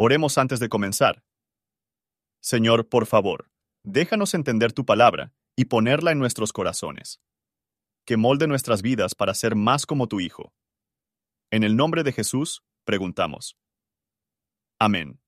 [0.00, 1.24] Oremos antes de comenzar.
[2.40, 3.50] Señor, por favor,
[3.82, 7.20] déjanos entender tu palabra y ponerla en nuestros corazones.
[8.04, 10.52] Que molde nuestras vidas para ser más como tu Hijo.
[11.50, 13.56] En el nombre de Jesús, preguntamos.
[14.78, 15.18] Amén.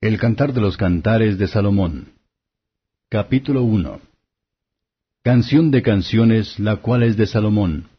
[0.00, 2.14] El Cantar de los Cantares de Salomón.
[3.10, 4.00] Capítulo 1.
[5.20, 7.90] Canción de canciones, la cual es de Salomón.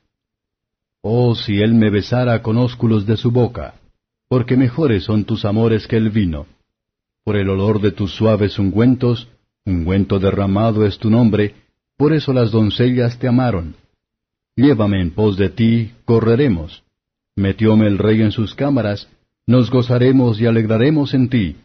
[1.02, 3.75] Oh, si él me besara con ósculos de su boca,
[4.27, 6.47] porque mejores son tus amores que el vino.
[7.23, 9.29] Por el olor de tus suaves ungüentos,
[9.65, 11.55] ungüento derramado es tu nombre,
[11.97, 13.75] por eso las doncellas te amaron.
[14.55, 16.83] Llévame en pos de ti, correremos.
[17.36, 19.09] Metióme el rey en sus cámaras,
[19.47, 21.55] nos gozaremos y alegraremos en ti.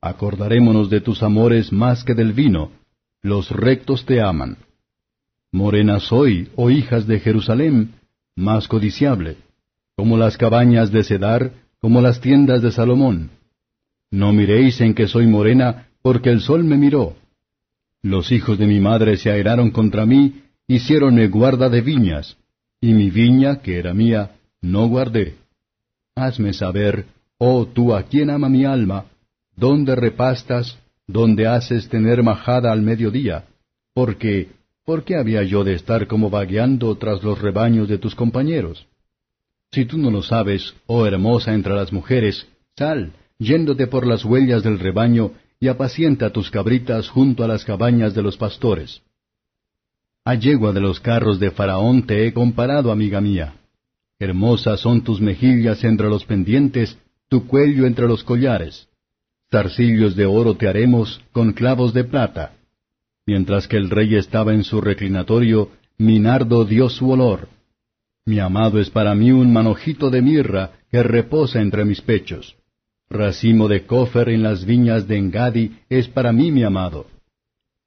[0.00, 2.70] Acordarémonos de tus amores más que del vino,
[3.22, 4.58] los rectos te aman.
[5.50, 7.94] Morena soy, oh hijas de Jerusalén,
[8.36, 9.36] más codiciable,
[9.96, 13.30] como las cabañas de Cedar, como las tiendas de Salomón.
[14.10, 17.16] No miréis en que soy morena, porque el sol me miró.
[18.02, 22.36] Los hijos de mi madre se airaron contra mí, hicieronme guarda de viñas,
[22.80, 25.36] y mi viña, que era mía, no guardé.
[26.14, 27.06] Hazme saber,
[27.38, 29.04] oh tú a quien ama mi alma,
[29.56, 33.44] dónde repastas, dónde haces tener majada al mediodía,
[33.94, 34.48] porque,
[34.84, 38.86] ¿por qué había yo de estar como vagueando tras los rebaños de tus compañeros?
[39.70, 44.62] Si tú no lo sabes, oh hermosa entre las mujeres, sal, yéndote por las huellas
[44.62, 49.02] del rebaño, y apacienta tus cabritas junto a las cabañas de los pastores.
[50.24, 53.54] A yegua de los carros de Faraón te he comparado, amiga mía.
[54.20, 58.88] Hermosas son tus mejillas entre los pendientes, tu cuello entre los collares.
[59.50, 62.52] Zarcillos de oro te haremos con clavos de plata.
[63.26, 67.48] Mientras que el rey estaba en su reclinatorio, mi nardo dio su olor.
[68.28, 72.56] Mi amado es para mí un manojito de mirra que reposa entre mis pechos.
[73.08, 77.06] Racimo de cofer en las viñas de Engadi es para mí mi amado.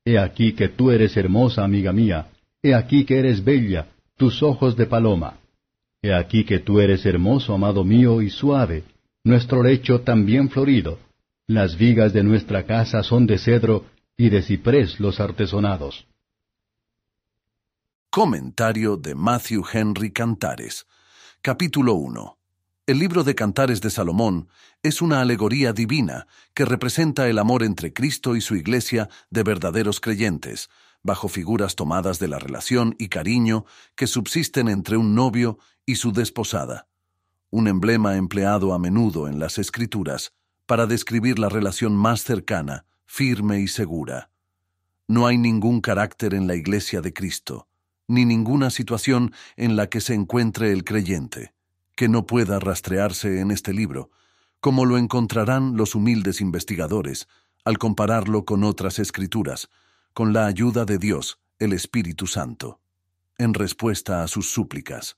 [0.04, 2.30] He aquí que tú eres hermosa, amiga mía,
[2.64, 5.38] he aquí que eres bella, tus ojos de paloma.
[6.02, 8.84] He aquí que tú eres hermoso, amado mío, y suave,
[9.24, 10.98] nuestro lecho también florido.
[11.46, 13.86] Las vigas de nuestra casa son de cedro,
[14.18, 16.08] y de ciprés los artesonados.
[18.14, 20.86] Comentario de Matthew Henry Cantares.
[21.42, 22.38] Capítulo 1.
[22.86, 24.50] El libro de Cantares de Salomón
[24.84, 30.02] es una alegoría divina que representa el amor entre Cristo y su iglesia de verdaderos
[30.02, 30.70] creyentes,
[31.02, 33.64] bajo figuras tomadas de la relación y cariño
[33.96, 36.90] que subsisten entre un novio y su desposada,
[37.50, 40.34] un emblema empleado a menudo en las escrituras
[40.66, 44.32] para describir la relación más cercana, firme y segura.
[45.08, 47.70] No hay ningún carácter en la iglesia de Cristo
[48.12, 51.54] ni ninguna situación en la que se encuentre el creyente,
[51.96, 54.12] que no pueda rastrearse en este libro,
[54.60, 57.28] como lo encontrarán los humildes investigadores
[57.64, 59.70] al compararlo con otras escrituras,
[60.14, 62.82] con la ayuda de Dios, el Espíritu Santo,
[63.38, 65.18] en respuesta a sus súplicas.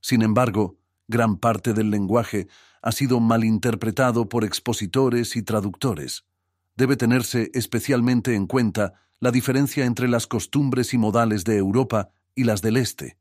[0.00, 2.48] Sin embargo, gran parte del lenguaje
[2.82, 6.24] ha sido malinterpretado por expositores y traductores.
[6.76, 12.44] Debe tenerse especialmente en cuenta la diferencia entre las costumbres y modales de Europa y
[12.44, 13.18] las del Este.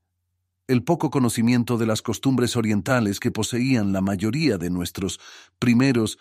[0.67, 5.19] El poco conocimiento de las costumbres orientales que poseían la mayoría de nuestros
[5.57, 6.19] primeros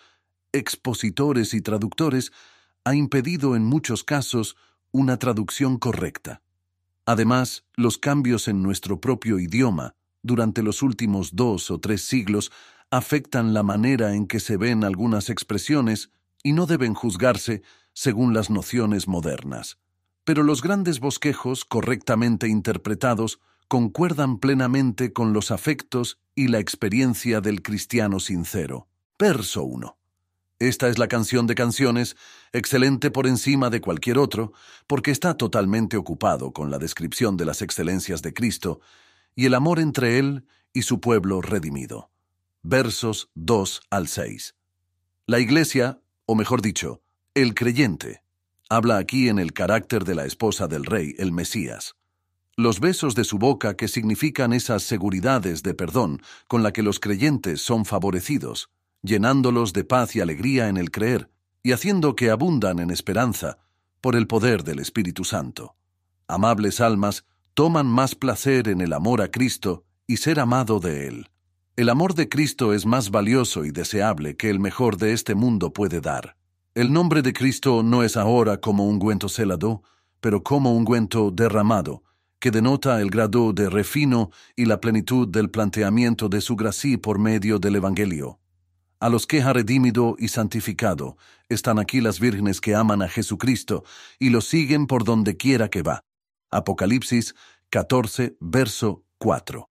[0.51, 2.31] expositores y traductores
[2.83, 4.55] ha impedido en muchos casos
[4.91, 6.41] una traducción correcta.
[7.05, 12.51] Además, los cambios en nuestro propio idioma durante los últimos dos o tres siglos
[12.89, 16.11] afectan la manera en que se ven algunas expresiones
[16.43, 17.61] y no deben juzgarse
[17.93, 19.77] según las nociones modernas.
[20.25, 27.61] Pero los grandes bosquejos, correctamente interpretados, concuerdan plenamente con los afectos y la experiencia del
[27.61, 28.87] cristiano sincero.
[29.17, 29.97] Verso 1.
[30.59, 32.15] Esta es la canción de canciones,
[32.53, 34.53] excelente por encima de cualquier otro,
[34.87, 38.79] porque está totalmente ocupado con la descripción de las excelencias de Cristo
[39.35, 42.09] y el amor entre Él y su pueblo redimido.
[42.63, 44.55] Versos 2 al 6.
[45.27, 47.03] La Iglesia, o mejor dicho,
[47.35, 48.23] el creyente,
[48.69, 51.95] habla aquí en el carácter de la esposa del rey, el Mesías.
[52.57, 56.99] Los besos de su boca que significan esas seguridades de perdón con la que los
[56.99, 58.69] creyentes son favorecidos,
[59.01, 61.29] llenándolos de paz y alegría en el creer,
[61.63, 63.57] y haciendo que abundan en esperanza
[64.01, 65.75] por el poder del Espíritu Santo.
[66.27, 71.29] Amables almas toman más placer en el amor a Cristo y ser amado de Él.
[71.75, 75.73] El amor de Cristo es más valioso y deseable que el mejor de este mundo
[75.73, 76.37] puede dar.
[76.75, 79.81] El nombre de Cristo no es ahora como un ungüento celado,
[80.19, 82.03] pero como un ungüento derramado,
[82.37, 87.17] que denota el grado de refino y la plenitud del planteamiento de su gracia por
[87.17, 88.39] medio del Evangelio.
[88.99, 91.17] a los que ha redimido y santificado.
[91.47, 93.83] Están aquí las vírgenes que aman a Jesucristo
[94.19, 96.01] y lo siguen por donde quiera que va.
[96.49, 97.35] Apocalipsis
[97.69, 99.69] 14, verso 4.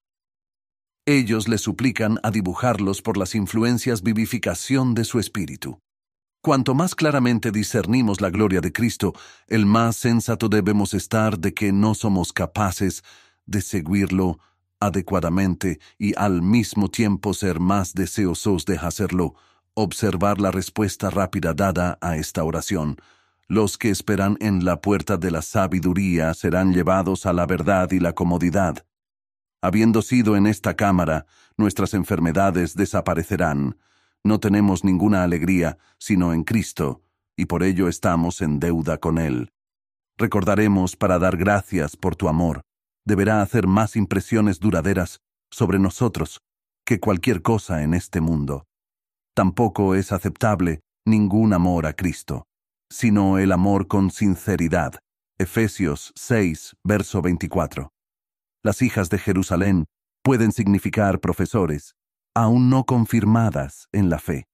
[1.06, 5.80] Ellos le suplican a dibujarlos por las influencias vivificación de su espíritu.
[6.44, 9.14] Cuanto más claramente discernimos la gloria de Cristo,
[9.49, 13.02] el más sensato debemos estar de que no somos capaces
[13.46, 14.38] de seguirlo
[14.79, 19.37] adecuadamente y al mismo tiempo ser más deseosos de hacerlo,
[19.73, 22.99] observar la respuesta rápida dada a esta oración.
[23.49, 28.00] Los que esperan en la puerta de la sabiduría serán llevados a la verdad y
[28.00, 28.85] la comodidad.
[29.62, 31.25] Habiendo sido en esta cámara,
[31.56, 33.79] nuestras enfermedades desaparecerán,
[34.24, 37.02] no tenemos ninguna alegría sino en Cristo,
[37.36, 39.50] y por ello estamos en deuda con Él.
[40.16, 42.62] Recordaremos para dar gracias por tu amor.
[43.06, 46.40] Deberá hacer más impresiones duraderas sobre nosotros
[46.86, 48.64] que cualquier cosa en este mundo.
[49.34, 52.44] Tampoco es aceptable ningún amor a Cristo,
[52.90, 54.98] sino el amor con sinceridad.
[55.38, 57.90] Efesios 6, verso 24.
[58.62, 59.84] Las hijas de Jerusalén
[60.22, 61.94] pueden significar profesores,
[62.34, 64.46] aún no confirmadas en la fe.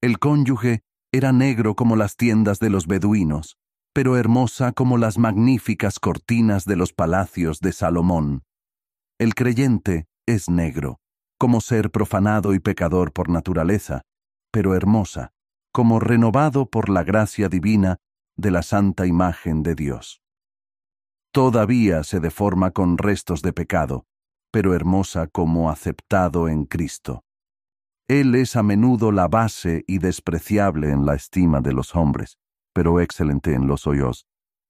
[0.00, 3.58] El cónyuge era negro como las tiendas de los beduinos,
[3.92, 8.42] pero hermosa como las magníficas cortinas de los palacios de Salomón.
[9.18, 11.00] El creyente es negro,
[11.38, 14.02] como ser profanado y pecador por naturaleza,
[14.52, 15.32] pero hermosa,
[15.72, 17.98] como renovado por la gracia divina
[18.36, 20.22] de la santa imagen de Dios.
[21.32, 24.06] Todavía se deforma con restos de pecado,
[24.50, 27.22] pero hermosa como aceptado en Cristo.
[28.08, 32.38] Él es a menudo la base y despreciable en la estima de los hombres,
[32.72, 34.26] pero excelente en los hoyos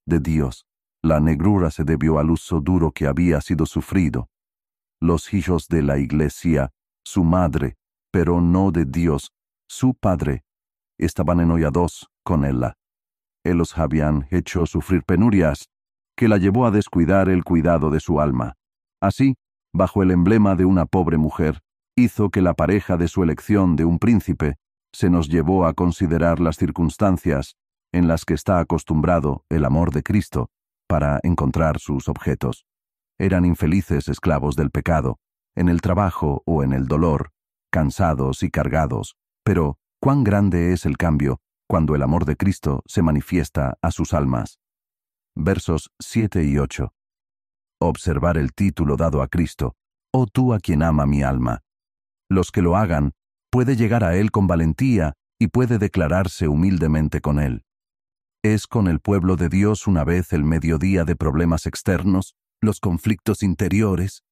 [0.07, 0.67] de Dios.
[1.03, 4.29] La negrura se debió al uso duro que había sido sufrido.
[5.01, 6.71] Los hijos de la iglesia,
[7.03, 7.77] su madre,
[8.13, 9.33] pero no de Dios,
[9.67, 10.45] su padre,
[10.99, 12.75] estaban enollados con ella.
[13.43, 15.71] Él los habían hecho sufrir penurias,
[16.15, 18.57] que la llevó a descuidar el cuidado de su alma.
[19.01, 19.37] Así,
[19.73, 21.61] bajo el emblema de una pobre mujer,
[21.97, 24.57] hizo que la pareja de su elección de un príncipe
[24.93, 27.57] se nos llevó a considerar las circunstancias
[27.93, 30.51] en las que está acostumbrado el amor de Cristo
[30.89, 32.67] para encontrar sus objetos.
[33.19, 35.19] Eran infelices esclavos del pecado,
[35.55, 37.31] en el trabajo o en el dolor,
[37.71, 43.03] cansados y cargados, pero cuán grande es el cambio cuando el amor de Cristo se
[43.03, 44.59] manifiesta a sus almas.
[45.37, 46.93] Versos 7 y 8
[47.89, 49.75] observar el título dado a Cristo,
[50.13, 51.61] oh tú a quien ama mi alma.
[52.29, 53.13] Los que lo hagan,
[53.51, 57.65] puede llegar a Él con valentía y puede declararse humildemente con Él.
[58.43, 63.43] Es con el pueblo de Dios una vez el mediodía de problemas externos, los conflictos
[63.43, 64.23] interiores.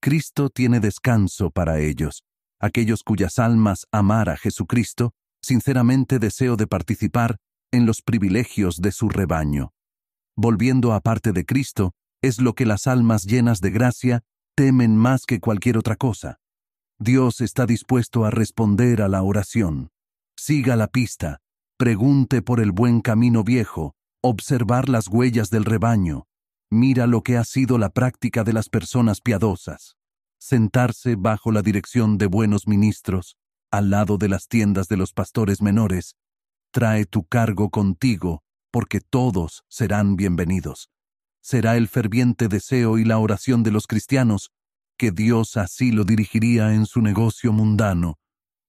[0.00, 2.22] Cristo tiene descanso para ellos,
[2.60, 5.12] aquellos cuyas almas amar a Jesucristo,
[5.42, 7.36] sinceramente deseo de participar
[7.72, 9.72] en los privilegios de su rebaño.
[10.36, 11.92] Volviendo a parte de Cristo,
[12.22, 14.24] es lo que las almas llenas de gracia
[14.54, 16.38] temen más que cualquier otra cosa.
[16.98, 19.90] Dios está dispuesto a responder a la oración.
[20.36, 21.40] Siga la pista,
[21.76, 26.26] pregunte por el buen camino viejo, observar las huellas del rebaño,
[26.70, 29.96] mira lo que ha sido la práctica de las personas piadosas,
[30.38, 33.36] sentarse bajo la dirección de buenos ministros,
[33.70, 36.16] al lado de las tiendas de los pastores menores,
[36.72, 40.90] trae tu cargo contigo, porque todos serán bienvenidos
[41.46, 44.50] será el ferviente deseo y la oración de los cristianos,
[44.98, 48.18] que Dios así lo dirigiría en su negocio mundano,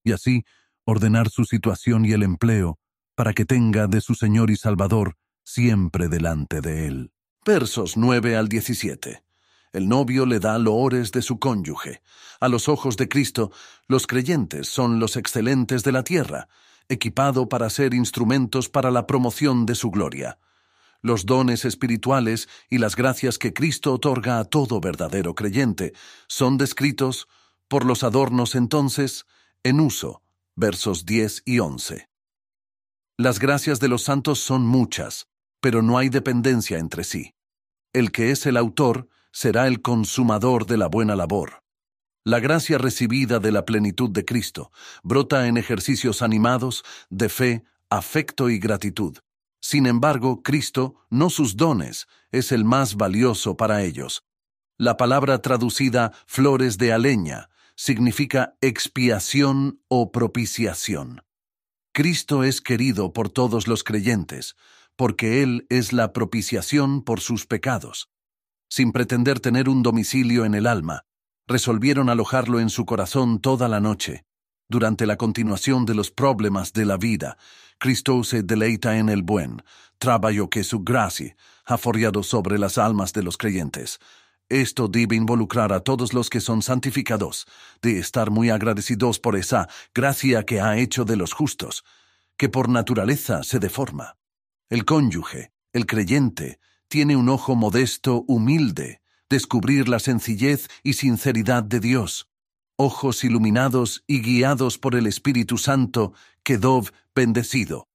[0.04, 0.44] y así
[0.84, 2.78] ordenar su situación y el empleo,
[3.16, 7.10] para que tenga de su Señor y Salvador siempre delante de él.
[7.44, 9.24] Versos 9 al 17.
[9.72, 12.00] El novio le da loores de su cónyuge.
[12.38, 13.50] A los ojos de Cristo,
[13.88, 16.46] los creyentes son los excelentes de la tierra,
[16.88, 20.38] equipado para ser instrumentos para la promoción de su gloria
[21.02, 25.92] los dones espirituales y las gracias que Cristo otorga a todo verdadero creyente
[26.26, 27.28] son descritos
[27.68, 29.26] por los adornos entonces
[29.62, 30.22] en uso,
[30.56, 32.08] versos 10 y 11.
[33.16, 35.28] Las gracias de los santos son muchas,
[35.60, 37.34] pero no hay dependencia entre sí.
[37.92, 41.62] El que es el autor será el consumador de la buena labor.
[42.24, 44.70] La gracia recibida de la plenitud de Cristo
[45.02, 49.18] brota en ejercicios animados de fe, afecto y gratitud.
[49.60, 54.24] Sin embargo, Cristo, no sus dones, es el más valioso para ellos.
[54.76, 61.22] La palabra traducida flores de aleña significa expiación o propiciación.
[61.92, 64.54] Cristo es querido por todos los creyentes,
[64.94, 68.08] porque Él es la propiciación por sus pecados.
[68.68, 71.06] Sin pretender tener un domicilio en el alma,
[71.46, 74.24] resolvieron alojarlo en su corazón toda la noche.
[74.68, 77.38] Durante la continuación de los problemas de la vida,
[77.78, 79.62] Cristo se deleita en el buen,
[79.98, 84.00] trabajo que su gracia ha forjado sobre las almas de los creyentes.
[84.48, 87.46] Esto debe involucrar a todos los que son santificados,
[87.82, 91.84] de estar muy agradecidos por esa gracia que ha hecho de los justos,
[92.36, 94.16] que por naturaleza se deforma.
[94.70, 96.58] El cónyuge, el creyente,
[96.88, 102.28] tiene un ojo modesto, humilde, descubrir la sencillez y sinceridad de Dios,
[102.78, 107.88] ojos iluminados y guiados por el Espíritu Santo, que Dov bendecido.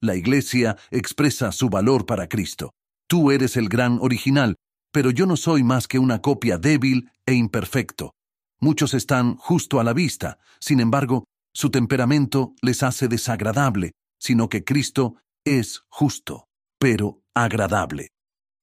[0.00, 2.72] La Iglesia expresa su valor para Cristo.
[3.06, 4.56] Tú eres el gran original,
[4.92, 8.14] pero yo no soy más que una copia débil e imperfecto.
[8.58, 14.64] Muchos están justo a la vista, sin embargo, su temperamento les hace desagradable, sino que
[14.64, 16.46] Cristo es justo,
[16.78, 18.08] pero agradable.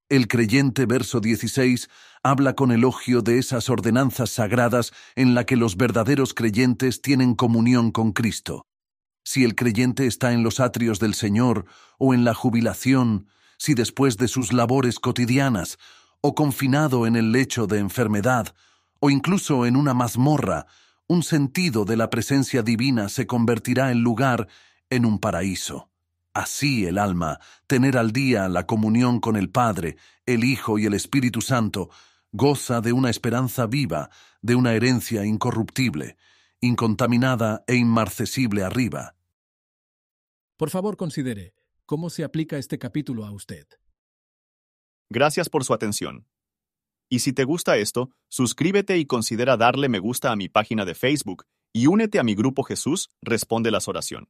[0.10, 1.90] El creyente verso 16
[2.24, 7.92] habla con elogio de esas ordenanzas sagradas en la que los verdaderos creyentes tienen comunión
[7.92, 8.66] con Cristo.
[9.26, 11.66] Si el creyente está en los atrios del Señor,
[11.98, 15.78] o en la jubilación, si después de sus labores cotidianas,
[16.22, 18.56] o confinado en el lecho de enfermedad,
[19.02, 20.68] o incluso en una mazmorra,
[21.08, 24.48] un sentido de la presencia divina se convertirá el lugar
[24.90, 25.87] en un paraíso.
[26.38, 30.94] Así el alma, tener al día la comunión con el Padre, el Hijo y el
[30.94, 31.90] Espíritu Santo,
[32.32, 34.12] goza de una esperanza viva,
[34.44, 36.16] de una herencia incorruptible,
[36.62, 39.16] incontaminada e inmarcesible arriba.
[40.58, 41.56] Por favor, considere
[41.88, 43.66] cómo se aplica este capítulo a usted.
[45.10, 46.28] Gracias por su atención.
[47.10, 50.94] Y si te gusta esto, suscríbete y considera darle me gusta a mi página de
[50.94, 54.30] Facebook y únete a mi grupo Jesús Responde las Oración.